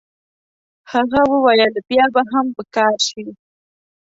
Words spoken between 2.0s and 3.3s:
به هم په کار شي.